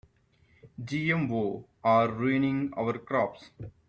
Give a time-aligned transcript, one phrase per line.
[0.83, 3.51] GMO are ruining our crops.